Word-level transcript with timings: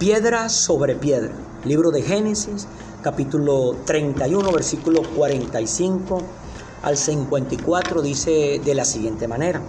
Piedra 0.00 0.48
sobre 0.48 0.94
piedra. 0.94 1.30
Libro 1.62 1.90
de 1.90 2.00
Génesis, 2.00 2.66
capítulo 3.02 3.76
31, 3.84 4.50
versículo 4.50 5.02
45 5.14 6.22
al 6.82 6.96
54, 6.96 8.00
dice 8.00 8.62
de 8.64 8.74
la 8.74 8.86
siguiente 8.86 9.28
manera. 9.28 9.60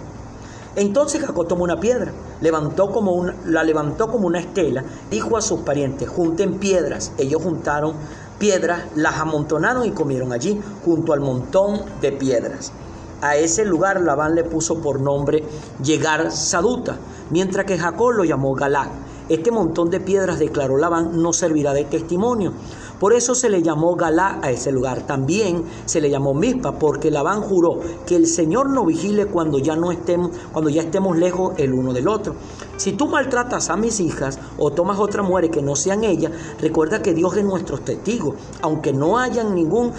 Entonces 0.74 1.20
Jacob 1.20 1.46
tomó 1.46 1.64
una 1.64 1.80
piedra, 1.80 2.12
levantó 2.40 2.90
como 2.90 3.12
una, 3.12 3.36
la 3.44 3.62
levantó 3.62 4.08
como 4.10 4.26
una 4.26 4.40
estela, 4.40 4.82
dijo 5.10 5.36
a 5.36 5.42
sus 5.42 5.60
parientes, 5.60 6.08
junten 6.08 6.58
piedras. 6.58 7.12
Ellos 7.18 7.42
juntaron 7.42 7.92
piedras, 8.38 8.84
las 8.94 9.18
amontonaron 9.18 9.84
y 9.84 9.90
comieron 9.90 10.32
allí, 10.32 10.58
junto 10.82 11.12
al 11.12 11.20
montón 11.20 11.82
de 12.00 12.10
piedras. 12.10 12.72
A 13.20 13.36
ese 13.36 13.66
lugar 13.66 14.00
Labán 14.00 14.34
le 14.34 14.44
puso 14.44 14.80
por 14.80 14.98
nombre 14.98 15.44
Llegar 15.84 16.32
Saduta, 16.32 16.96
mientras 17.28 17.66
que 17.66 17.76
Jacob 17.76 18.12
lo 18.12 18.24
llamó 18.24 18.54
Galac. 18.54 19.11
Este 19.32 19.50
montón 19.50 19.88
de 19.88 19.98
piedras, 19.98 20.38
declaró 20.38 20.76
Labán, 20.76 21.22
no 21.22 21.32
servirá 21.32 21.72
de 21.72 21.86
testimonio. 21.86 22.52
Por 23.00 23.14
eso 23.14 23.34
se 23.34 23.48
le 23.48 23.62
llamó 23.62 23.96
Galá 23.96 24.38
a 24.42 24.50
ese 24.50 24.70
lugar. 24.70 25.06
También 25.06 25.64
se 25.86 26.02
le 26.02 26.10
llamó 26.10 26.34
Mispa, 26.34 26.78
porque 26.78 27.10
Labán 27.10 27.40
juró 27.40 27.80
que 28.04 28.14
el 28.14 28.26
Señor 28.26 28.68
no 28.68 28.84
vigile 28.84 29.24
cuando 29.24 29.58
ya 29.58 29.74
no 29.74 29.90
estemos, 29.90 30.32
cuando 30.52 30.68
ya 30.68 30.82
estemos 30.82 31.16
lejos 31.16 31.54
el 31.56 31.72
uno 31.72 31.94
del 31.94 32.08
otro. 32.08 32.34
Si 32.76 32.92
tú 32.92 33.08
maltratas 33.08 33.70
a 33.70 33.76
mis 33.78 34.00
hijas 34.00 34.38
o 34.58 34.70
tomas 34.70 34.98
otra 34.98 35.22
mujer 35.22 35.50
que 35.50 35.62
no 35.62 35.76
sean 35.76 36.04
ellas, 36.04 36.30
recuerda 36.60 37.00
que 37.00 37.14
Dios 37.14 37.34
es 37.34 37.44
nuestro 37.44 37.78
testigo, 37.78 38.34
aunque 38.60 38.92
no 38.92 39.18
hayan 39.18 39.54
ningún 39.54 39.92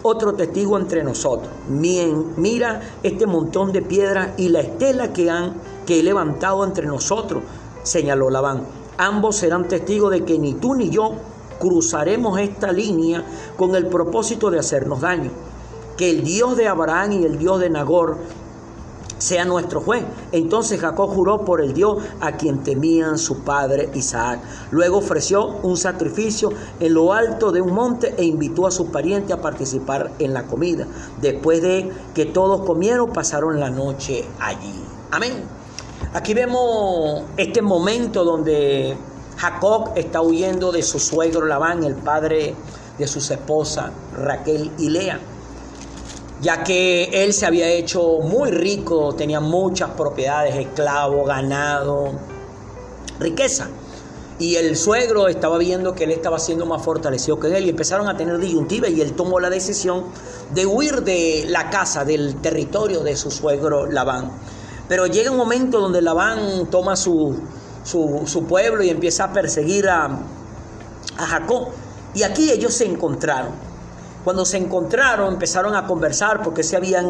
otro 0.00 0.32
testigo 0.32 0.78
entre 0.78 1.04
nosotros. 1.04 1.50
Mira 1.68 2.80
este 3.02 3.26
montón 3.26 3.70
de 3.70 3.82
piedras 3.82 4.30
y 4.38 4.48
la 4.48 4.60
estela 4.60 5.12
que 5.12 5.30
han 5.30 5.56
que 5.84 6.00
he 6.00 6.02
levantado 6.02 6.64
entre 6.64 6.86
nosotros 6.86 7.42
señaló 7.82 8.30
Labán. 8.30 8.77
Ambos 8.98 9.36
serán 9.36 9.68
testigos 9.68 10.10
de 10.10 10.24
que 10.24 10.38
ni 10.38 10.54
tú 10.54 10.74
ni 10.74 10.90
yo 10.90 11.12
cruzaremos 11.58 12.38
esta 12.40 12.72
línea 12.72 13.24
con 13.56 13.74
el 13.74 13.86
propósito 13.86 14.50
de 14.50 14.58
hacernos 14.58 15.00
daño. 15.00 15.30
Que 15.96 16.10
el 16.10 16.24
Dios 16.24 16.56
de 16.56 16.68
Abraham 16.68 17.12
y 17.12 17.24
el 17.24 17.38
Dios 17.38 17.60
de 17.60 17.70
Nagor 17.70 18.18
sea 19.18 19.44
nuestro 19.44 19.80
juez. 19.80 20.04
Entonces 20.32 20.80
Jacob 20.80 21.10
juró 21.10 21.44
por 21.44 21.60
el 21.60 21.74
Dios 21.74 21.98
a 22.20 22.32
quien 22.32 22.62
temían 22.62 23.18
su 23.18 23.40
padre 23.40 23.90
Isaac. 23.94 24.40
Luego 24.70 24.98
ofreció 24.98 25.46
un 25.62 25.76
sacrificio 25.76 26.50
en 26.80 26.94
lo 26.94 27.12
alto 27.12 27.52
de 27.52 27.60
un 27.60 27.72
monte 27.74 28.14
e 28.16 28.24
invitó 28.24 28.66
a 28.66 28.70
sus 28.70 28.88
parientes 28.88 29.32
a 29.32 29.40
participar 29.40 30.12
en 30.18 30.34
la 30.34 30.44
comida. 30.44 30.86
Después 31.20 31.62
de 31.62 31.92
que 32.14 32.26
todos 32.26 32.62
comieron, 32.62 33.12
pasaron 33.12 33.60
la 33.60 33.70
noche 33.70 34.24
allí. 34.40 34.74
Amén. 35.10 35.57
Aquí 36.14 36.32
vemos 36.32 37.22
este 37.36 37.60
momento 37.60 38.24
donde 38.24 38.96
Jacob 39.36 39.90
está 39.94 40.22
huyendo 40.22 40.72
de 40.72 40.82
su 40.82 40.98
suegro 40.98 41.44
Labán, 41.44 41.84
el 41.84 41.96
padre 41.96 42.54
de 42.96 43.06
sus 43.06 43.30
esposas 43.30 43.90
Raquel 44.16 44.70
y 44.78 44.88
Lea, 44.88 45.20
ya 46.40 46.64
que 46.64 47.10
él 47.12 47.34
se 47.34 47.44
había 47.44 47.68
hecho 47.68 48.20
muy 48.22 48.50
rico, 48.50 49.14
tenía 49.14 49.40
muchas 49.40 49.90
propiedades, 49.90 50.56
esclavos, 50.56 51.28
ganado, 51.28 52.12
riqueza. 53.20 53.68
Y 54.38 54.54
el 54.54 54.76
suegro 54.76 55.28
estaba 55.28 55.58
viendo 55.58 55.94
que 55.94 56.04
él 56.04 56.12
estaba 56.12 56.38
siendo 56.38 56.64
más 56.64 56.80
fortalecido 56.80 57.38
que 57.38 57.54
él 57.54 57.66
y 57.66 57.68
empezaron 57.68 58.08
a 58.08 58.16
tener 58.16 58.38
disyuntiva 58.38 58.88
y 58.88 59.02
él 59.02 59.12
tomó 59.12 59.40
la 59.40 59.50
decisión 59.50 60.04
de 60.54 60.64
huir 60.64 61.02
de 61.02 61.44
la 61.48 61.68
casa, 61.68 62.06
del 62.06 62.36
territorio 62.36 63.00
de 63.00 63.14
su 63.14 63.30
suegro 63.30 63.86
Labán. 63.86 64.30
Pero 64.88 65.06
llega 65.06 65.30
un 65.30 65.36
momento 65.36 65.80
donde 65.80 66.00
Labán 66.00 66.66
toma 66.70 66.96
su, 66.96 67.38
su, 67.84 68.44
pueblo 68.48 68.82
y 68.82 68.90
empieza 68.90 69.24
a 69.24 69.32
perseguir 69.32 69.88
a, 69.88 70.06
a 71.18 71.26
Jacob. 71.26 71.68
Y 72.14 72.22
aquí 72.22 72.50
ellos 72.50 72.72
se 72.74 72.86
encontraron. 72.86 73.52
Cuando 74.24 74.44
se 74.44 74.56
encontraron 74.56 75.34
empezaron 75.34 75.76
a 75.76 75.86
conversar 75.86 76.42
porque 76.42 76.62
se 76.62 76.76
habían, 76.76 77.08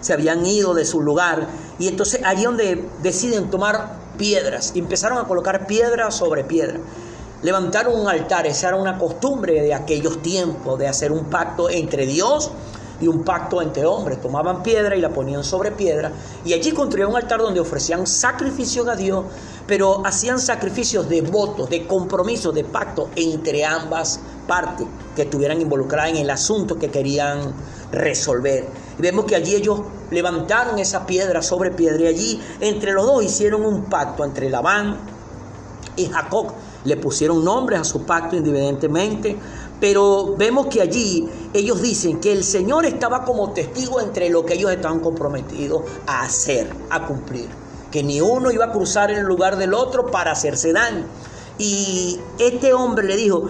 se 0.00 0.12
habían 0.12 0.44
ido 0.44 0.74
de 0.74 0.84
su 0.84 1.00
lugar. 1.00 1.46
Y 1.78 1.88
entonces 1.88 2.20
allí 2.24 2.44
donde 2.44 2.88
deciden 3.02 3.50
tomar 3.50 3.98
piedras. 4.16 4.72
Empezaron 4.74 5.18
a 5.18 5.24
colocar 5.24 5.66
piedra 5.66 6.10
sobre 6.10 6.44
piedra. 6.44 6.80
Levantaron 7.42 7.98
un 7.98 8.08
altar. 8.08 8.46
Esa 8.46 8.68
era 8.68 8.76
una 8.76 8.98
costumbre 8.98 9.62
de 9.62 9.74
aquellos 9.74 10.22
tiempos 10.22 10.78
de 10.78 10.88
hacer 10.88 11.12
un 11.12 11.26
pacto 11.26 11.70
entre 11.70 12.06
Dios 12.06 12.50
y 12.50 12.79
un 13.08 13.24
pacto 13.24 13.62
entre 13.62 13.84
hombres. 13.86 14.20
Tomaban 14.20 14.62
piedra 14.62 14.96
y 14.96 15.00
la 15.00 15.10
ponían 15.10 15.44
sobre 15.44 15.72
piedra 15.72 16.12
y 16.44 16.52
allí 16.52 16.72
construían 16.72 17.10
un 17.10 17.16
altar 17.16 17.40
donde 17.40 17.60
ofrecían 17.60 18.06
sacrificios 18.06 18.88
a 18.88 18.96
Dios, 18.96 19.24
pero 19.66 20.04
hacían 20.04 20.38
sacrificios 20.38 21.08
de 21.08 21.22
votos, 21.22 21.70
de 21.70 21.86
compromisos, 21.86 22.54
de 22.54 22.64
pacto 22.64 23.10
entre 23.16 23.64
ambas 23.64 24.20
partes 24.46 24.86
que 25.14 25.22
estuvieran 25.22 25.60
involucradas 25.60 26.10
en 26.10 26.16
el 26.16 26.30
asunto 26.30 26.76
que 26.76 26.90
querían 26.90 27.54
resolver. 27.92 28.68
Y 28.98 29.02
vemos 29.02 29.24
que 29.24 29.36
allí 29.36 29.54
ellos 29.54 29.80
levantaron 30.10 30.78
esa 30.78 31.06
piedra 31.06 31.42
sobre 31.42 31.70
piedra 31.70 32.02
y 32.02 32.06
allí 32.06 32.42
entre 32.60 32.92
los 32.92 33.06
dos 33.06 33.24
hicieron 33.24 33.64
un 33.64 33.84
pacto 33.84 34.24
entre 34.24 34.50
Labán 34.50 34.98
y 35.96 36.06
Jacob. 36.06 36.52
Le 36.84 36.96
pusieron 36.96 37.44
nombres 37.44 37.80
a 37.80 37.84
su 37.84 38.04
pacto 38.04 38.36
independientemente 38.36 39.36
pero 39.80 40.34
vemos 40.36 40.66
que 40.66 40.82
allí 40.82 41.28
ellos 41.54 41.80
dicen 41.80 42.20
que 42.20 42.32
el 42.32 42.44
Señor 42.44 42.84
estaba 42.84 43.24
como 43.24 43.52
testigo 43.52 44.00
entre 44.00 44.28
lo 44.28 44.44
que 44.44 44.54
ellos 44.54 44.70
estaban 44.70 45.00
comprometidos 45.00 45.82
a 46.06 46.22
hacer, 46.22 46.70
a 46.90 47.06
cumplir. 47.06 47.48
Que 47.90 48.02
ni 48.02 48.20
uno 48.20 48.52
iba 48.52 48.66
a 48.66 48.72
cruzar 48.72 49.10
en 49.10 49.18
el 49.18 49.24
lugar 49.24 49.56
del 49.56 49.74
otro 49.74 50.06
para 50.06 50.32
hacerse 50.32 50.72
daño. 50.72 51.06
Y 51.58 52.20
este 52.38 52.72
hombre 52.72 53.08
le 53.08 53.16
dijo 53.16 53.48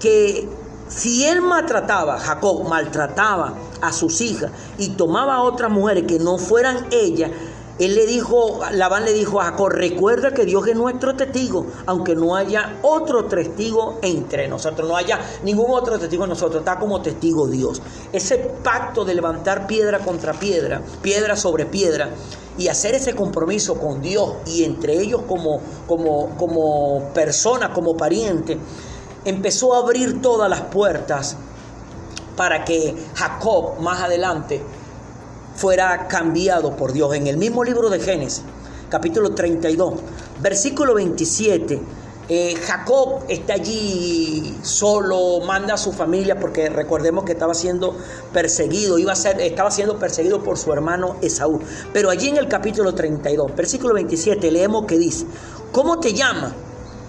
que 0.00 0.48
si 0.88 1.24
él 1.26 1.42
maltrataba, 1.42 2.18
Jacob 2.18 2.68
maltrataba 2.68 3.54
a 3.80 3.92
sus 3.92 4.20
hijas 4.20 4.50
y 4.78 4.90
tomaba 4.90 5.36
a 5.36 5.42
otras 5.42 5.70
mujeres 5.70 6.04
que 6.06 6.18
no 6.18 6.38
fueran 6.38 6.86
ellas, 6.90 7.30
él 7.78 7.94
le 7.94 8.06
dijo, 8.06 8.60
Labán 8.72 9.04
le 9.04 9.12
dijo 9.12 9.40
a 9.40 9.44
Jacob, 9.44 9.68
recuerda 9.68 10.32
que 10.32 10.44
Dios 10.44 10.66
es 10.66 10.76
nuestro 10.76 11.14
testigo, 11.14 11.66
aunque 11.86 12.14
no 12.16 12.34
haya 12.34 12.78
otro 12.82 13.26
testigo 13.26 13.98
entre 14.02 14.48
nosotros, 14.48 14.88
no 14.88 14.96
haya 14.96 15.20
ningún 15.44 15.70
otro 15.70 15.98
testigo 15.98 16.24
en 16.24 16.30
nosotros, 16.30 16.60
está 16.60 16.78
como 16.78 17.00
testigo 17.00 17.46
Dios. 17.46 17.80
Ese 18.12 18.38
pacto 18.38 19.04
de 19.04 19.14
levantar 19.14 19.66
piedra 19.66 20.00
contra 20.00 20.32
piedra, 20.32 20.82
piedra 21.02 21.36
sobre 21.36 21.66
piedra, 21.66 22.10
y 22.58 22.66
hacer 22.66 22.96
ese 22.96 23.14
compromiso 23.14 23.78
con 23.78 24.02
Dios 24.02 24.34
y 24.44 24.64
entre 24.64 25.00
ellos 25.00 25.22
como, 25.28 25.60
como, 25.86 26.36
como 26.36 27.10
persona, 27.14 27.72
como 27.72 27.96
pariente, 27.96 28.58
empezó 29.24 29.74
a 29.74 29.78
abrir 29.78 30.20
todas 30.20 30.50
las 30.50 30.62
puertas 30.62 31.36
para 32.36 32.64
que 32.64 32.96
Jacob 33.14 33.78
más 33.80 34.00
adelante 34.00 34.60
fuera 35.58 36.06
cambiado 36.06 36.76
por 36.76 36.92
Dios. 36.92 37.12
En 37.14 37.26
el 37.26 37.36
mismo 37.36 37.64
libro 37.64 37.90
de 37.90 37.98
Génesis, 37.98 38.44
capítulo 38.88 39.34
32, 39.34 39.94
versículo 40.40 40.94
27, 40.94 41.82
eh, 42.28 42.54
Jacob 42.64 43.24
está 43.28 43.54
allí 43.54 44.56
solo, 44.62 45.40
manda 45.44 45.74
a 45.74 45.76
su 45.76 45.90
familia 45.90 46.38
porque 46.38 46.68
recordemos 46.68 47.24
que 47.24 47.32
estaba 47.32 47.54
siendo 47.54 47.96
perseguido, 48.32 49.00
iba 49.00 49.12
a 49.12 49.16
ser, 49.16 49.40
estaba 49.40 49.72
siendo 49.72 49.98
perseguido 49.98 50.44
por 50.44 50.58
su 50.58 50.72
hermano 50.72 51.16
Esaú. 51.22 51.58
Pero 51.92 52.10
allí 52.10 52.28
en 52.28 52.36
el 52.36 52.46
capítulo 52.46 52.94
32, 52.94 53.56
versículo 53.56 53.94
27, 53.94 54.52
leemos 54.52 54.86
que 54.86 54.96
dice, 54.96 55.26
¿cómo 55.72 55.98
te 55.98 56.12
llama? 56.12 56.54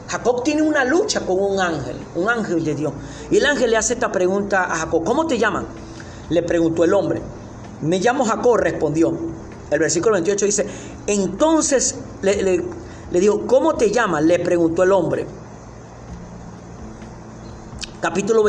Jacob 0.08 0.42
tiene 0.44 0.64
una 0.64 0.84
lucha 0.86 1.20
con 1.20 1.38
un 1.40 1.60
ángel, 1.60 1.98
un 2.16 2.28
ángel 2.28 2.64
de 2.64 2.74
Dios. 2.74 2.94
Y 3.30 3.38
el 3.38 3.46
ángel 3.46 3.70
le 3.70 3.78
hace 3.78 3.94
esta 3.94 4.12
pregunta 4.12 4.64
a 4.64 4.76
Jacob, 4.78 5.04
¿cómo 5.04 5.28
te 5.28 5.38
llaman? 5.38 5.68
Le 6.30 6.42
preguntó 6.42 6.84
el 6.84 6.96
hombre. 6.96 7.22
Me 7.82 8.00
llamo 8.00 8.26
Jacob, 8.26 8.58
respondió. 8.58 9.14
El 9.72 9.80
versículo 9.80 10.14
28 10.14 10.46
dice, 10.46 10.66
entonces 11.08 11.96
le, 12.22 12.42
le, 13.12 13.20
dijo, 13.20 13.46
¿cómo 13.46 13.76
te 13.76 13.92
llamas? 13.92 14.24
Le 14.24 14.40
preguntó 14.40 14.84
el 14.84 14.92
hombre. 14.92 15.26
Capítulo 18.02 18.44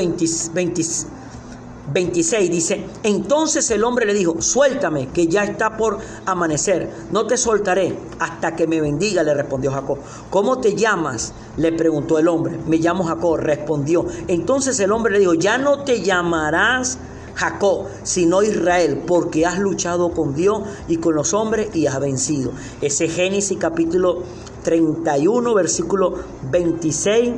26 1.93 2.51
dice, 2.51 2.87
entonces 3.03 3.71
el 3.71 3.83
hombre 3.83 4.07
le 4.07 4.15
dijo, 4.15 4.41
suéltame, 4.41 5.09
que 5.09 5.27
ya 5.27 5.45
está 5.45 5.77
por 5.77 5.99
amanecer, 6.25 6.89
no 7.11 7.27
te 7.27 7.37
soltaré 7.37 7.99
hasta 8.21 8.55
que 8.55 8.67
me 8.67 8.81
bendiga, 8.81 9.23
le 9.23 9.35
respondió 9.35 9.73
Jacob. 9.73 9.99
¿Cómo 10.31 10.59
te 10.59 10.75
llamas? 10.75 11.33
Le 11.57 11.73
preguntó 11.73 12.19
el 12.19 12.29
hombre. 12.29 12.59
Me 12.67 12.79
llamo 12.79 13.05
Jacob, 13.05 13.37
respondió. 13.39 14.07
Entonces 14.29 14.79
el 14.81 14.93
hombre 14.93 15.13
le 15.13 15.19
dijo, 15.19 15.35
ya 15.35 15.59
no 15.59 15.83
te 15.83 16.01
llamarás 16.01 16.99
Jacob, 17.35 17.87
sino 18.03 18.43
Israel, 18.43 19.03
porque 19.07 19.47
has 19.47 19.59
luchado 19.59 20.13
con 20.13 20.35
Dios 20.35 20.63
y 20.89 20.99
con 20.99 21.15
los 21.15 21.35
hombres 21.35 21.75
y 21.75 21.87
has 21.87 22.01
vencido. 22.01 22.53
Ese 22.81 23.09
Génesis 23.09 23.59
capítulo 23.59 24.23
31, 24.63 25.55
versículo 25.55 26.15
26 26.51 27.35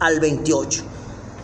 al 0.00 0.20
28. 0.20 0.84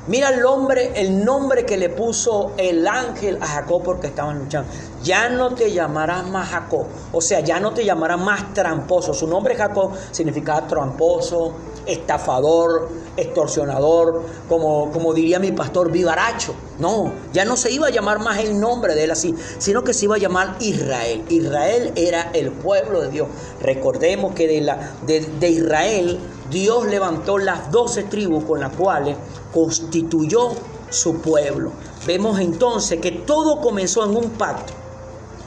Mira 0.06 0.28
el 0.28 0.44
hombre, 0.44 0.92
el 1.00 1.25
nombre 1.25 1.64
que 1.64 1.78
le 1.78 1.88
puso 1.88 2.52
el 2.58 2.87
ángel 2.87 3.38
a 3.40 3.46
Jacob 3.46 3.82
porque 3.82 4.08
estaban 4.08 4.38
luchando. 4.38 4.70
Ya 5.02 5.30
no 5.30 5.54
te 5.54 5.72
llamarás 5.72 6.28
más 6.28 6.50
Jacob. 6.50 6.84
O 7.10 7.22
sea, 7.22 7.40
ya 7.40 7.58
no 7.58 7.72
te 7.72 7.87
llamarás 7.87 8.20
más 8.20 8.52
tramposo. 8.52 9.14
Su 9.14 9.26
nombre 9.26 9.54
Jacob 9.54 9.92
significaba 10.10 10.66
tramposo, 10.66 11.54
estafador, 11.86 12.88
extorsionador, 13.16 14.22
como, 14.48 14.90
como 14.92 15.14
diría 15.14 15.38
mi 15.38 15.52
pastor, 15.52 15.90
vivaracho. 15.90 16.54
No, 16.78 17.12
ya 17.32 17.44
no 17.44 17.56
se 17.56 17.70
iba 17.70 17.88
a 17.88 17.90
llamar 17.90 18.19
más 18.20 18.38
el 18.38 18.58
nombre 18.58 18.94
de 18.94 19.04
él 19.04 19.10
así, 19.10 19.34
sino 19.58 19.84
que 19.84 19.94
se 19.94 20.06
iba 20.06 20.16
a 20.16 20.19
llamar 20.19 20.56
Israel. 20.60 21.25
Israel 21.28 21.92
era 21.96 22.31
el 22.32 22.50
pueblo 22.50 23.00
de 23.02 23.10
Dios. 23.10 23.28
Recordemos 23.60 24.34
que 24.34 24.48
de, 24.48 24.60
la, 24.60 24.92
de, 25.06 25.20
de 25.20 25.48
Israel 25.50 26.19
Dios 26.50 26.86
levantó 26.86 27.38
las 27.38 27.70
doce 27.70 28.04
tribus 28.04 28.44
con 28.44 28.60
las 28.60 28.75
cuales 28.75 29.16
constituyó 29.52 30.50
su 30.90 31.16
pueblo. 31.16 31.72
Vemos 32.06 32.38
entonces 32.38 33.00
que 33.00 33.10
todo 33.10 33.60
comenzó 33.60 34.04
en 34.04 34.16
un 34.16 34.30
pacto, 34.30 34.72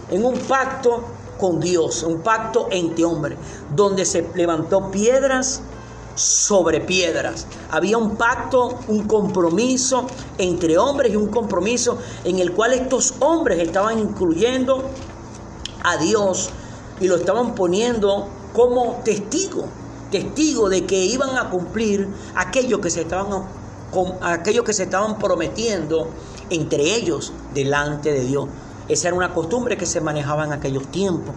en 0.10 0.25
un 0.25 0.38
pacto 0.40 1.04
con 1.38 1.60
Dios, 1.60 2.04
un 2.04 2.22
pacto 2.22 2.68
entre 2.72 3.06
hombres, 3.06 3.38
donde 3.75 4.06
se 4.06 4.28
levantó 4.36 4.90
piedras 4.92 5.62
sobre 6.18 6.81
piedras. 6.81 7.48
Había 7.72 7.98
un 7.98 8.16
pacto, 8.16 8.80
un 8.88 9.08
compromiso 9.08 10.08
entre 10.38 10.78
hombres 10.78 11.14
y 11.14 11.16
un 11.16 11.28
compromiso 11.28 11.98
en 12.24 12.40
el 12.40 12.52
cual 12.52 12.74
estos 12.74 13.14
hombres 13.19 13.60
estaban 13.60 14.00
incluyendo 14.00 14.90
a 15.84 15.98
Dios 15.98 16.50
y 17.00 17.08
lo 17.08 17.18
estaban 17.18 17.56
poniendo 17.56 18.28
como 18.54 19.02
testigo, 19.04 19.66
testigo 20.12 20.69
de 20.69 20.86
que 20.86 21.06
iban 21.06 21.38
a 21.38 21.50
cumplir 21.50 22.08
aquello 22.36 22.81
que 22.81 22.90
se 22.90 23.02
estaban 23.02 23.46
aquello 24.22 24.64
que 24.64 24.74
se 24.74 24.84
estaban 24.84 25.18
prometiendo 25.18 26.10
entre 26.50 26.96
ellos 26.96 27.31
delante 27.54 28.12
de 28.12 28.25
Dios. 28.25 28.48
Esa 28.90 29.10
era 29.10 29.18
una 29.18 29.34
costumbre 29.34 29.78
que 29.78 29.86
se 29.86 30.02
manejaba 30.02 30.46
en 30.46 30.54
aquellos 30.54 30.88
tiempos. 30.88 31.36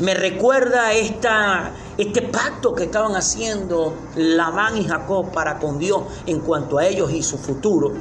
Me 0.00 0.14
recuerda 0.14 0.92
esta, 0.92 1.72
este 1.96 2.22
pacto 2.22 2.72
que 2.72 2.84
estaban 2.84 3.16
haciendo 3.16 3.94
Labán 4.14 4.76
y 4.76 4.84
Jacob 4.84 5.32
para 5.32 5.58
con 5.58 5.80
Dios 5.80 6.02
en 6.26 6.38
cuanto 6.38 6.78
a 6.78 6.86
ellos 6.86 7.10
y 7.10 7.20
su 7.24 7.36
futuro. 7.36 7.94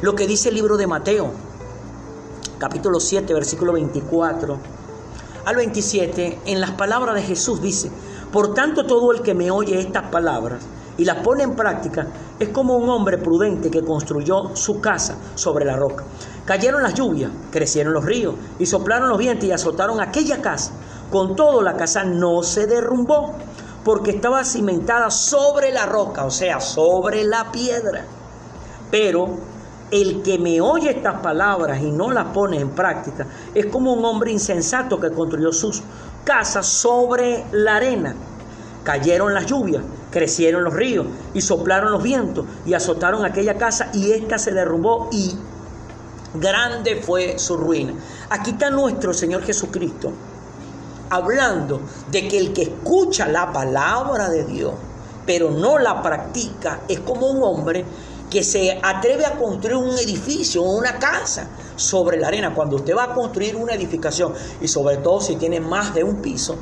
Lo 0.00 0.14
que 0.14 0.26
dice 0.26 0.48
el 0.48 0.54
libro 0.54 0.78
de 0.78 0.86
Mateo, 0.86 1.30
capítulo 2.58 2.98
7, 2.98 3.34
versículo 3.34 3.74
24 3.74 4.58
al 5.44 5.56
27, 5.56 6.38
en 6.46 6.60
las 6.60 6.70
palabras 6.70 7.16
de 7.16 7.22
Jesús 7.22 7.60
dice, 7.60 7.90
por 8.32 8.54
tanto 8.54 8.86
todo 8.86 9.12
el 9.12 9.20
que 9.20 9.34
me 9.34 9.50
oye 9.50 9.78
estas 9.78 10.04
palabras 10.04 10.62
y 10.96 11.04
las 11.04 11.16
pone 11.16 11.42
en 11.42 11.54
práctica 11.54 12.06
es 12.38 12.48
como 12.48 12.76
un 12.76 12.88
hombre 12.88 13.18
prudente 13.18 13.70
que 13.70 13.82
construyó 13.82 14.56
su 14.56 14.80
casa 14.80 15.16
sobre 15.34 15.66
la 15.66 15.76
roca. 15.76 16.04
Cayeron 16.46 16.82
las 16.82 16.94
lluvias, 16.94 17.30
crecieron 17.50 17.92
los 17.92 18.04
ríos 18.04 18.36
y 18.58 18.64
soplaron 18.64 19.10
los 19.10 19.18
vientos 19.18 19.44
y 19.44 19.52
azotaron 19.52 20.00
aquella 20.00 20.40
casa. 20.40 20.72
Con 21.12 21.36
todo, 21.36 21.60
la 21.60 21.76
casa 21.76 22.04
no 22.04 22.42
se 22.42 22.66
derrumbó 22.66 23.34
porque 23.84 24.12
estaba 24.12 24.44
cimentada 24.44 25.10
sobre 25.10 25.70
la 25.70 25.84
roca, 25.84 26.24
o 26.24 26.30
sea, 26.30 26.58
sobre 26.58 27.22
la 27.22 27.52
piedra. 27.52 28.06
Pero 28.90 29.28
el 29.90 30.22
que 30.22 30.38
me 30.38 30.62
oye 30.62 30.88
estas 30.88 31.20
palabras 31.20 31.82
y 31.82 31.90
no 31.90 32.10
las 32.10 32.28
pone 32.28 32.58
en 32.60 32.70
práctica 32.70 33.26
es 33.54 33.66
como 33.66 33.92
un 33.92 34.02
hombre 34.06 34.32
insensato 34.32 34.98
que 34.98 35.10
construyó 35.10 35.52
sus 35.52 35.82
casas 36.24 36.66
sobre 36.66 37.44
la 37.52 37.76
arena. 37.76 38.14
Cayeron 38.82 39.34
las 39.34 39.44
lluvias, 39.44 39.84
crecieron 40.10 40.64
los 40.64 40.72
ríos 40.72 41.06
y 41.34 41.42
soplaron 41.42 41.92
los 41.92 42.02
vientos 42.02 42.46
y 42.64 42.72
azotaron 42.72 43.22
aquella 43.26 43.58
casa 43.58 43.90
y 43.92 44.12
ésta 44.12 44.38
se 44.38 44.52
derrumbó 44.52 45.10
y 45.12 45.36
grande 46.40 47.02
fue 47.02 47.38
su 47.38 47.58
ruina. 47.58 47.92
Aquí 48.30 48.52
está 48.52 48.70
nuestro 48.70 49.12
Señor 49.12 49.42
Jesucristo 49.42 50.10
hablando 51.12 51.82
de 52.10 52.26
que 52.26 52.38
el 52.38 52.52
que 52.54 52.62
escucha 52.62 53.28
la 53.28 53.52
palabra 53.52 54.30
de 54.30 54.44
Dios, 54.44 54.72
pero 55.26 55.50
no 55.50 55.78
la 55.78 56.00
practica, 56.02 56.80
es 56.88 57.00
como 57.00 57.26
un 57.26 57.42
hombre 57.42 57.84
que 58.30 58.42
se 58.42 58.80
atreve 58.82 59.26
a 59.26 59.36
construir 59.36 59.76
un 59.76 59.98
edificio 59.98 60.62
o 60.62 60.70
una 60.70 60.98
casa 60.98 61.48
sobre 61.76 62.16
la 62.16 62.28
arena. 62.28 62.54
Cuando 62.54 62.76
usted 62.76 62.96
va 62.96 63.04
a 63.04 63.14
construir 63.14 63.56
una 63.56 63.74
edificación, 63.74 64.32
y 64.62 64.68
sobre 64.68 64.96
todo 64.96 65.20
si 65.20 65.36
tiene 65.36 65.60
más 65.60 65.94
de 65.94 66.02
un 66.02 66.16
piso, 66.22 66.56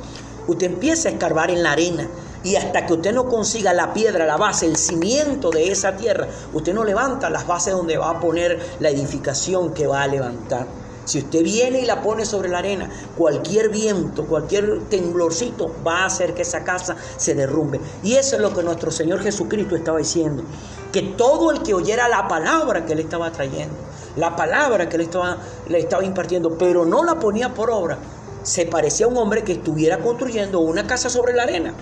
usted 0.47 0.67
empieza 0.67 1.07
a 1.07 1.13
escarbar 1.13 1.49
en 1.49 1.63
la 1.63 1.71
arena 1.71 2.09
y 2.43 2.57
hasta 2.57 2.85
que 2.85 2.93
usted 2.93 3.13
no 3.13 3.25
consiga 3.27 3.73
la 3.73 3.93
piedra, 3.93 4.25
la 4.25 4.35
base, 4.35 4.65
el 4.65 4.75
cimiento 4.75 5.49
de 5.49 5.71
esa 5.71 5.95
tierra, 5.95 6.27
usted 6.51 6.73
no 6.73 6.83
levanta 6.83 7.29
las 7.29 7.47
bases 7.47 7.73
donde 7.73 7.97
va 7.97 8.09
a 8.09 8.19
poner 8.19 8.59
la 8.81 8.89
edificación 8.89 9.73
que 9.73 9.87
va 9.87 10.03
a 10.03 10.07
levantar. 10.07 10.80
Si 11.05 11.19
usted 11.19 11.43
viene 11.43 11.81
y 11.81 11.85
la 11.85 12.01
pone 12.01 12.25
sobre 12.25 12.49
la 12.49 12.59
arena, 12.59 12.89
cualquier 13.17 13.69
viento, 13.69 14.25
cualquier 14.25 14.81
temblorcito 14.89 15.73
va 15.85 15.99
a 15.99 16.05
hacer 16.05 16.33
que 16.33 16.43
esa 16.43 16.63
casa 16.63 16.95
se 17.17 17.33
derrumbe. 17.33 17.79
Y 18.03 18.13
eso 18.13 18.35
es 18.35 18.41
lo 18.41 18.53
que 18.53 18.63
nuestro 18.63 18.91
Señor 18.91 19.21
Jesucristo 19.21 19.75
estaba 19.75 19.97
diciendo. 19.97 20.43
Que 20.91 21.01
todo 21.01 21.51
el 21.51 21.63
que 21.63 21.73
oyera 21.73 22.07
la 22.07 22.27
palabra 22.27 22.85
que 22.85 22.93
él 22.93 22.99
estaba 22.99 23.31
trayendo, 23.31 23.75
la 24.15 24.35
palabra 24.35 24.89
que 24.89 24.97
él 24.97 25.03
estaba, 25.03 25.37
le 25.67 25.79
estaba 25.79 26.03
impartiendo, 26.03 26.57
pero 26.57 26.85
no 26.85 27.03
la 27.03 27.19
ponía 27.19 27.53
por 27.53 27.71
obra, 27.71 27.97
se 28.43 28.65
parecía 28.65 29.05
a 29.05 29.09
un 29.09 29.17
hombre 29.17 29.43
que 29.43 29.53
estuviera 29.53 29.97
construyendo 29.99 30.59
una 30.59 30.85
casa 30.85 31.09
sobre 31.09 31.33
la 31.33 31.43
arena 31.43 31.73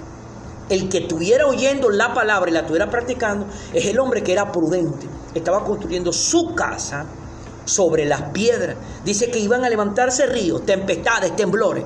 el 0.69 0.87
que 0.87 0.99
estuviera 0.99 1.47
oyendo 1.47 1.89
la 1.89 2.13
palabra 2.13 2.49
y 2.49 2.53
la 2.53 2.59
estuviera 2.59 2.89
practicando 2.89 3.47
es 3.73 3.85
el 3.85 3.99
hombre 3.99 4.23
que 4.23 4.31
era 4.31 4.51
prudente. 4.51 5.07
Estaba 5.33 5.63
construyendo 5.63 6.13
su 6.13 6.53
casa 6.53 7.05
sobre 7.69 8.05
las 8.05 8.21
piedras. 8.31 8.75
Dice 9.05 9.29
que 9.29 9.39
iban 9.39 9.63
a 9.63 9.69
levantarse 9.69 10.25
ríos, 10.25 10.65
tempestades, 10.65 11.35
temblores. 11.35 11.83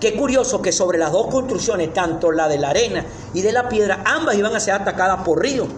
Qué 0.00 0.14
curioso 0.14 0.62
que 0.62 0.72
sobre 0.72 0.98
las 0.98 1.12
dos 1.12 1.26
construcciones, 1.26 1.92
tanto 1.92 2.30
la 2.30 2.48
de 2.48 2.58
la 2.58 2.70
arena 2.70 3.04
y 3.34 3.42
de 3.42 3.52
la 3.52 3.68
piedra, 3.68 4.02
ambas 4.04 4.36
iban 4.36 4.54
a 4.54 4.60
ser 4.60 4.74
atacadas 4.74 5.24
por 5.24 5.42
ríos. 5.42 5.68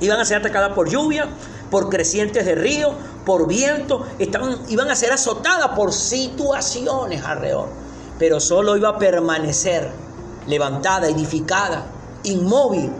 Iban 0.00 0.18
a 0.18 0.24
ser 0.24 0.38
atacadas 0.38 0.72
por 0.72 0.88
lluvia, 0.88 1.28
por 1.70 1.88
crecientes 1.88 2.44
de 2.44 2.54
río, 2.54 2.92
por 3.24 3.46
viento, 3.46 4.04
estaban, 4.18 4.58
iban 4.68 4.90
a 4.90 4.96
ser 4.96 5.12
azotadas 5.12 5.70
por 5.76 5.92
situaciones 5.92 7.24
alrededor. 7.24 7.68
Pero 8.18 8.40
solo 8.40 8.76
iba 8.76 8.90
a 8.90 8.98
permanecer 8.98 9.90
levantada, 10.46 11.08
edificada, 11.08 11.86
inmóvil, 12.24 12.90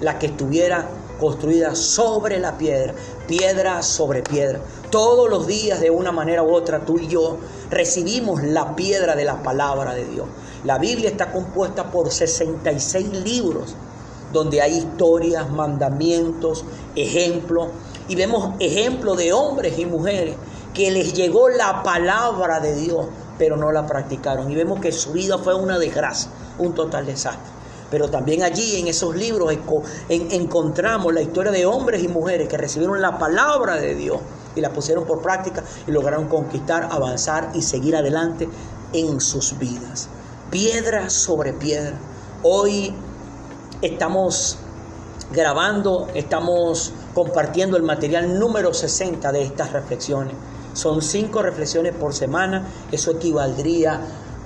la 0.00 0.18
que 0.18 0.26
estuviera 0.26 0.88
construida 1.18 1.74
sobre 1.74 2.38
la 2.38 2.58
piedra, 2.58 2.94
piedra 3.26 3.82
sobre 3.82 4.22
piedra. 4.22 4.60
Todos 4.90 5.28
los 5.28 5.46
días, 5.46 5.80
de 5.80 5.90
una 5.90 6.12
manera 6.12 6.42
u 6.42 6.54
otra, 6.54 6.84
tú 6.84 6.98
y 6.98 7.08
yo 7.08 7.38
recibimos 7.70 8.42
la 8.42 8.76
piedra 8.76 9.16
de 9.16 9.24
la 9.24 9.42
palabra 9.42 9.94
de 9.94 10.06
Dios. 10.06 10.26
La 10.64 10.78
Biblia 10.78 11.10
está 11.10 11.32
compuesta 11.32 11.90
por 11.90 12.10
66 12.10 13.08
libros, 13.24 13.74
donde 14.32 14.60
hay 14.60 14.78
historias, 14.78 15.50
mandamientos, 15.50 16.64
ejemplos, 16.94 17.68
y 18.08 18.14
vemos 18.14 18.54
ejemplos 18.60 19.16
de 19.16 19.32
hombres 19.32 19.78
y 19.78 19.86
mujeres 19.86 20.36
que 20.74 20.90
les 20.90 21.14
llegó 21.14 21.48
la 21.48 21.82
palabra 21.82 22.60
de 22.60 22.74
Dios, 22.74 23.06
pero 23.38 23.56
no 23.56 23.72
la 23.72 23.86
practicaron. 23.86 24.50
Y 24.50 24.54
vemos 24.54 24.80
que 24.80 24.92
su 24.92 25.12
vida 25.12 25.38
fue 25.38 25.54
una 25.54 25.78
desgracia 25.78 26.30
un 26.58 26.74
total 26.74 27.06
desastre. 27.06 27.56
Pero 27.90 28.08
también 28.08 28.42
allí 28.42 28.80
en 28.80 28.88
esos 28.88 29.14
libros 29.14 29.54
encontramos 30.08 31.14
la 31.14 31.22
historia 31.22 31.52
de 31.52 31.66
hombres 31.66 32.02
y 32.02 32.08
mujeres 32.08 32.48
que 32.48 32.56
recibieron 32.56 33.00
la 33.00 33.18
palabra 33.18 33.76
de 33.76 33.94
Dios 33.94 34.18
y 34.56 34.60
la 34.60 34.70
pusieron 34.70 35.04
por 35.04 35.22
práctica 35.22 35.62
y 35.86 35.92
lograron 35.92 36.28
conquistar, 36.28 36.88
avanzar 36.90 37.50
y 37.54 37.62
seguir 37.62 37.94
adelante 37.94 38.48
en 38.92 39.20
sus 39.20 39.56
vidas. 39.58 40.08
Piedra 40.50 41.10
sobre 41.10 41.52
piedra. 41.52 41.96
Hoy 42.42 42.92
estamos 43.82 44.58
grabando, 45.32 46.08
estamos 46.14 46.92
compartiendo 47.14 47.76
el 47.76 47.82
material 47.82 48.38
número 48.38 48.72
60 48.74 49.30
de 49.32 49.42
estas 49.42 49.72
reflexiones. 49.72 50.34
Son 50.72 51.00
cinco 51.02 51.42
reflexiones 51.42 51.94
por 51.94 52.12
semana, 52.14 52.66
eso 52.92 53.12
equivaldría 53.12 54.00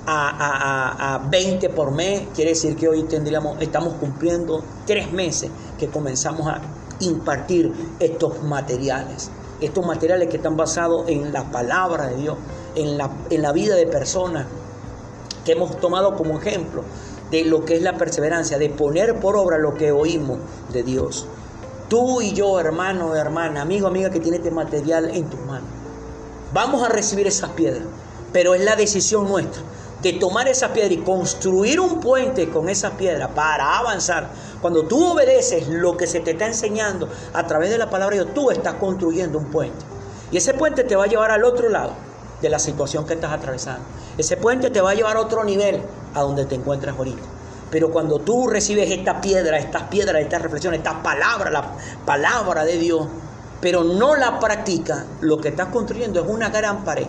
a, 0.07 1.15
a, 1.15 1.19
20 1.29 1.69
por 1.71 1.91
mes, 1.93 2.23
quiere 2.35 2.51
decir 2.51 2.77
que 2.77 2.89
hoy 2.89 3.03
tendríamos, 3.05 3.61
estamos 3.61 3.95
cumpliendo 3.95 4.63
tres 4.87 5.13
meses 5.13 5.51
que 5.79 5.89
comenzamos 5.89 6.47
a 6.47 6.61
impartir 7.01 7.73
estos 7.99 8.43
materiales. 8.43 9.31
Estos 9.61 9.85
materiales 9.85 10.29
que 10.29 10.37
están 10.37 10.57
basados 10.57 11.09
en 11.09 11.33
la 11.33 11.51
palabra 11.51 12.07
de 12.07 12.17
Dios, 12.17 12.39
en 12.75 12.97
la, 12.97 13.11
en 13.29 13.43
la 13.43 13.53
vida 13.53 13.75
de 13.75 13.87
personas 13.87 14.47
que 15.45 15.53
hemos 15.53 15.79
tomado 15.81 16.17
como 16.17 16.39
ejemplo 16.39 16.83
de 17.31 17.45
lo 17.45 17.65
que 17.65 17.77
es 17.77 17.83
la 17.83 17.97
perseverancia, 17.97 18.59
de 18.59 18.71
poner 18.71 19.21
por 19.21 19.37
obra 19.37 19.59
lo 19.59 19.75
que 19.75 19.93
oímos 19.93 20.39
de 20.73 20.83
Dios. 20.83 21.27
Tú 21.89 22.21
y 22.21 22.33
yo, 22.33 22.59
hermano, 22.59 23.15
hermana, 23.15 23.63
amigo, 23.63 23.87
amiga 23.87 24.11
que 24.11 24.21
tiene 24.21 24.39
este 24.39 24.51
material 24.51 25.11
en 25.15 25.29
tus 25.29 25.41
manos, 25.41 25.69
vamos 26.53 26.83
a 26.83 26.89
recibir 26.89 27.27
esas 27.27 27.51
piedras, 27.51 27.85
pero 28.33 28.55
es 28.55 28.65
la 28.65 28.77
decisión 28.77 29.29
nuestra 29.29 29.63
de 30.03 30.15
tomar 30.15 30.49
esa 30.49 30.73
piedra 30.73 30.93
y 30.95 30.99
construir 30.99 31.81
un 31.81 32.01
puente 32.01 32.49
con 32.49 32.69
esa 32.69 32.93
piedra 32.93 33.29
para 33.29 33.79
avanzar. 33.79 34.31
Cuando 34.61 34.85
tú 34.85 35.13
obedeces 35.13 35.69
lo 35.69 35.97
que 35.97 36.07
se 36.07 36.21
te 36.21 36.33
está 36.33 36.47
enseñando 36.47 37.09
a 37.33 37.47
través 37.47 37.71
de 37.71 37.79
la 37.79 37.91
palabra 37.91 38.17
de 38.17 38.25
Dios, 38.25 38.35
tú 38.35 38.51
estás 38.51 38.75
construyendo 38.75 39.39
un 39.39 39.47
puente. 39.47 39.85
Y 40.33 40.37
ese 40.37 40.55
puente 40.55 40.85
te 40.85 40.97
va 40.97 41.05
a 41.05 41.09
llevar 41.09 41.31
al 41.31 41.45
otro 41.45 41.69
lado 41.69 41.93
de 42.41 42.49
la 42.49 42.59
situación 42.59 43.07
que 43.07 43.15
estás 43.15 43.33
atravesando. 43.33 43.83
Ese 44.17 44.37
puente 44.37 44.71
te 44.71 44.81
va 44.81 44.91
a 44.91 44.95
llevar 44.95 45.17
a 45.17 45.21
otro 45.21 45.45
nivel 45.45 45.83
a 46.15 46.21
donde 46.23 46.47
te 46.47 46.55
encuentras 46.55 46.97
ahorita. 46.97 47.23
Pero 47.71 47.91
cuando 47.91 48.19
tú 48.19 48.49
recibes 48.49 48.91
esta 48.91 49.21
piedra, 49.21 49.59
estas 49.59 49.85
piedras, 49.85 50.23
estas 50.23 50.43
reflexiones, 50.43 50.79
esta 50.79 51.03
palabra, 51.03 51.51
la 51.51 51.73
palabra 52.05 52.65
de 52.65 52.79
Dios, 52.79 53.07
pero 53.61 53.85
no 53.85 54.17
la 54.17 54.39
practica, 54.39 55.05
lo 55.21 55.39
que 55.39 55.49
estás 55.49 55.69
construyendo 55.69 56.21
es 56.21 56.27
una 56.29 56.49
gran 56.49 56.85
pared. 56.85 57.07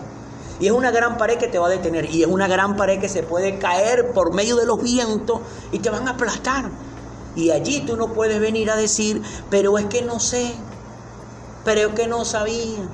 Y 0.60 0.66
es 0.66 0.72
una 0.72 0.90
gran 0.90 1.16
pared 1.16 1.38
que 1.38 1.48
te 1.48 1.58
va 1.58 1.66
a 1.66 1.70
detener. 1.70 2.06
Y 2.10 2.22
es 2.22 2.28
una 2.28 2.48
gran 2.48 2.76
pared 2.76 3.00
que 3.00 3.08
se 3.08 3.22
puede 3.22 3.58
caer 3.58 4.12
por 4.12 4.32
medio 4.32 4.56
de 4.56 4.66
los 4.66 4.82
vientos 4.82 5.40
y 5.72 5.78
te 5.78 5.90
van 5.90 6.08
a 6.08 6.12
aplastar. 6.12 6.70
Y 7.34 7.50
allí 7.50 7.80
tú 7.80 7.96
no 7.96 8.12
puedes 8.12 8.40
venir 8.40 8.70
a 8.70 8.76
decir, 8.76 9.22
pero 9.50 9.78
es 9.78 9.86
que 9.86 10.02
no 10.02 10.20
sé, 10.20 10.54
pero 11.64 11.88
es 11.88 11.94
que 11.94 12.06
no 12.06 12.24
sabía, 12.24 12.88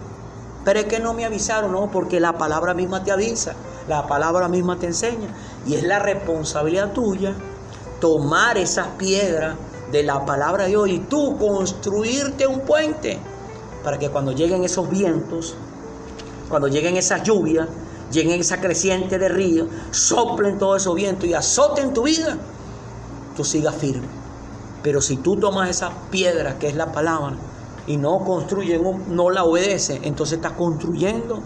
pero 0.65 0.81
es 0.81 0.87
que 0.87 1.01
no 1.01 1.15
me 1.15 1.25
avisaron. 1.25 1.73
No, 1.73 1.91
porque 1.91 2.21
la 2.21 2.39
palabra 2.39 2.75
misma 2.75 3.03
te 3.03 3.11
avisa, 3.11 3.55
la 3.89 4.07
palabra 4.07 4.49
misma 4.49 4.79
te 4.79 4.87
enseña. 4.87 5.29
Y 5.67 5.75
es 5.75 5.83
la 5.83 5.99
responsabilidad 5.99 6.93
tuya 6.93 7.35
tomar 8.01 8.59
esas 8.59 8.89
piedras 8.99 9.57
de 9.91 10.03
la 10.03 10.25
palabra 10.25 10.65
de 10.65 10.71
Dios 10.71 10.89
y 10.89 10.99
tú 11.01 11.37
construirte 11.39 12.47
un 12.47 12.61
puente 12.61 13.19
para 13.83 13.99
que 13.99 14.11
cuando 14.11 14.33
lleguen 14.33 14.65
esos 14.65 14.89
vientos, 14.89 15.57
cuando 16.49 16.69
lleguen 16.69 16.97
esas 16.97 17.23
lluvias, 17.23 17.69
lleguen 18.11 18.41
esa 18.41 18.61
creciente 18.61 19.19
de 19.19 19.29
río, 19.29 19.67
soplen 19.91 20.59
todos 20.59 20.83
esos 20.83 20.95
vientos 20.95 21.29
y 21.29 21.35
azoten 21.35 21.93
tu 21.93 22.05
vida, 22.05 22.37
tú 23.37 23.45
sigas 23.45 23.75
firme. 23.75 24.07
Pero 24.83 25.01
si 25.01 25.17
tú 25.17 25.37
tomas 25.37 25.69
esa 25.69 25.91
piedra 26.11 26.59
que 26.59 26.69
es 26.69 26.75
la 26.75 26.93
palabra 26.93 27.37
y 27.87 27.97
no 27.97 28.25
construyes, 28.25 28.81
no 29.09 29.31
la 29.31 29.45
obedeces, 29.45 30.01
entonces 30.03 30.37
estás 30.37 30.53
construyendo 30.53 31.43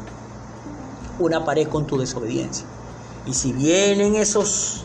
una 1.18 1.44
pared 1.44 1.68
con 1.68 1.87
tu 1.87 1.99
desobediencia. 1.99 2.66
Y 3.26 3.35
si 3.35 3.52
vienen 3.52 4.16
esos 4.16 4.85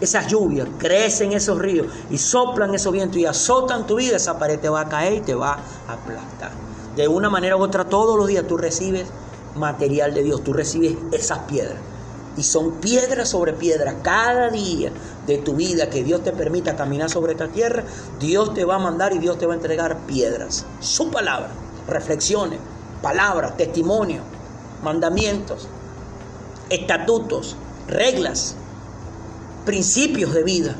esas 0.00 0.28
lluvias, 0.28 0.68
crecen 0.78 1.32
esos 1.32 1.58
ríos 1.58 1.88
y 2.08 2.18
soplan 2.18 2.72
esos 2.74 2.92
vientos 2.92 3.16
y 3.16 3.26
azotan 3.26 3.86
tu 3.86 3.96
vida, 3.96 4.16
esa 4.16 4.38
pared 4.38 4.60
te 4.60 4.68
va 4.68 4.82
a 4.82 4.88
caer 4.88 5.14
y 5.14 5.20
te 5.22 5.34
va 5.34 5.58
a 5.88 5.92
aplastar. 5.92 6.67
De 6.98 7.06
una 7.06 7.30
manera 7.30 7.56
u 7.56 7.62
otra, 7.62 7.84
todos 7.84 8.18
los 8.18 8.26
días 8.26 8.44
tú 8.48 8.56
recibes 8.56 9.06
material 9.54 10.14
de 10.14 10.24
Dios, 10.24 10.42
tú 10.42 10.52
recibes 10.52 10.96
esas 11.12 11.38
piedras. 11.44 11.78
Y 12.36 12.42
son 12.42 12.80
piedras 12.80 13.28
sobre 13.28 13.52
piedras. 13.52 13.94
Cada 14.02 14.50
día 14.50 14.90
de 15.24 15.38
tu 15.38 15.54
vida 15.54 15.90
que 15.90 16.02
Dios 16.02 16.24
te 16.24 16.32
permita 16.32 16.74
caminar 16.74 17.08
sobre 17.08 17.34
esta 17.34 17.46
tierra, 17.46 17.84
Dios 18.18 18.52
te 18.52 18.64
va 18.64 18.74
a 18.74 18.78
mandar 18.80 19.12
y 19.12 19.20
Dios 19.20 19.38
te 19.38 19.46
va 19.46 19.52
a 19.52 19.56
entregar 19.56 19.96
piedras. 20.08 20.66
Su 20.80 21.08
palabra, 21.12 21.50
reflexiones, 21.86 22.58
palabras, 23.00 23.56
testimonio, 23.56 24.22
mandamientos, 24.82 25.68
estatutos, 26.68 27.54
reglas 27.86 28.56
principios 29.64 30.34
de 30.34 30.42
vida, 30.42 30.74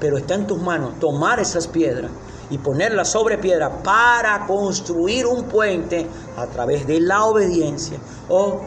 pero 0.00 0.18
está 0.18 0.34
en 0.34 0.46
tus 0.46 0.60
manos 0.60 1.00
tomar 1.00 1.40
esas 1.40 1.66
piedras 1.66 2.10
y 2.50 2.58
ponerlas 2.58 3.10
sobre 3.10 3.38
piedra 3.38 3.82
para 3.82 4.46
construir 4.46 5.26
un 5.26 5.44
puente 5.44 6.06
a 6.36 6.46
través 6.46 6.86
de 6.86 7.00
la 7.00 7.24
obediencia 7.24 7.98
o 8.28 8.60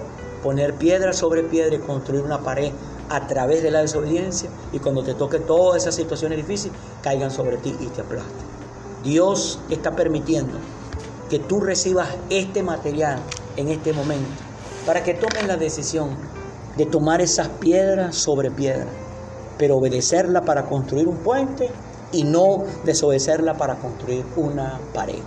poner 0.43 0.75
piedra 0.75 1.13
sobre 1.13 1.43
piedra 1.43 1.75
y 1.75 1.79
construir 1.79 2.23
una 2.23 2.39
pared 2.39 2.71
a 3.09 3.27
través 3.27 3.63
de 3.63 3.71
la 3.71 3.81
desobediencia 3.81 4.49
y 4.71 4.79
cuando 4.79 5.03
te 5.03 5.13
toque 5.13 5.39
todas 5.39 5.81
esas 5.81 5.95
situaciones 5.95 6.37
difíciles 6.37 6.77
caigan 7.01 7.31
sobre 7.31 7.57
ti 7.57 7.75
y 7.79 7.87
te 7.87 8.01
aplasten. 8.01 8.59
Dios 9.03 9.59
está 9.69 9.95
permitiendo 9.95 10.57
que 11.29 11.39
tú 11.39 11.59
recibas 11.59 12.09
este 12.29 12.63
material 12.63 13.19
en 13.55 13.69
este 13.69 13.93
momento 13.93 14.29
para 14.85 15.03
que 15.03 15.13
tomes 15.13 15.47
la 15.47 15.57
decisión 15.57 16.09
de 16.77 16.85
tomar 16.85 17.21
esas 17.21 17.49
piedras 17.49 18.15
sobre 18.15 18.51
piedra 18.51 18.87
pero 19.59 19.77
obedecerla 19.77 20.41
para 20.41 20.65
construir 20.65 21.07
un 21.07 21.17
puente 21.17 21.69
y 22.11 22.23
no 22.23 22.63
desobedecerla 22.83 23.55
para 23.55 23.75
construir 23.75 24.25
una 24.35 24.79
pared. 24.93 25.19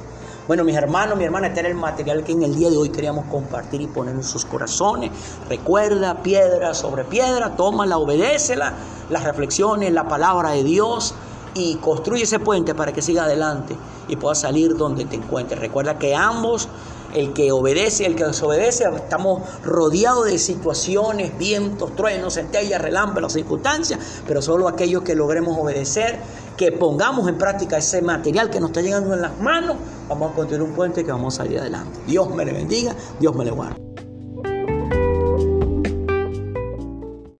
Bueno, 0.48 0.64
mis 0.64 0.74
hermanos, 0.74 1.16
mi 1.16 1.24
hermana, 1.24 1.46
este 1.46 1.60
era 1.60 1.68
el 1.68 1.76
material 1.76 2.24
que 2.24 2.32
en 2.32 2.42
el 2.42 2.56
día 2.56 2.68
de 2.68 2.76
hoy 2.76 2.88
queríamos 2.88 3.26
compartir 3.26 3.80
y 3.80 3.86
poner 3.86 4.16
en 4.16 4.24
sus 4.24 4.44
corazones. 4.44 5.12
Recuerda, 5.48 6.20
piedra 6.22 6.74
sobre 6.74 7.04
piedra, 7.04 7.54
tómala, 7.56 7.96
obedécela, 7.96 8.74
las 9.08 9.22
reflexiones, 9.22 9.92
la 9.92 10.08
palabra 10.08 10.50
de 10.50 10.64
Dios 10.64 11.14
y 11.54 11.76
construye 11.76 12.24
ese 12.24 12.40
puente 12.40 12.74
para 12.74 12.92
que 12.92 13.02
siga 13.02 13.24
adelante 13.24 13.76
y 14.08 14.16
pueda 14.16 14.34
salir 14.34 14.76
donde 14.76 15.04
te 15.04 15.16
encuentres. 15.16 15.60
Recuerda 15.60 15.98
que 15.98 16.14
ambos 16.14 16.68
el 17.14 17.32
que 17.32 17.52
obedece 17.52 18.04
y 18.04 18.06
el 18.06 18.16
que 18.16 18.24
desobedece, 18.24 18.84
estamos 18.96 19.42
rodeados 19.62 20.26
de 20.26 20.38
situaciones, 20.38 21.36
vientos, 21.38 21.94
truenos, 21.94 22.34
centellas, 22.34 22.80
relámpagos, 22.80 23.34
circunstancias, 23.34 24.00
pero 24.26 24.40
solo 24.40 24.66
aquellos 24.66 25.02
que 25.02 25.14
logremos 25.14 25.58
obedecer, 25.58 26.18
que 26.56 26.72
pongamos 26.72 27.28
en 27.28 27.38
práctica 27.38 27.78
ese 27.78 28.02
material 28.02 28.50
que 28.50 28.60
nos 28.60 28.70
está 28.70 28.82
llegando 28.82 29.14
en 29.14 29.22
las 29.22 29.38
manos, 29.40 29.76
vamos 30.08 30.32
a 30.32 30.34
construir 30.34 30.62
un 30.62 30.72
puente 30.72 31.04
que 31.04 31.12
vamos 31.12 31.34
a 31.34 31.36
salir 31.38 31.58
adelante. 31.58 31.98
Dios 32.06 32.34
me 32.34 32.44
le 32.44 32.52
bendiga, 32.52 32.94
Dios 33.20 33.34
me 33.34 33.44
le 33.44 33.50
guarde. 33.50 33.91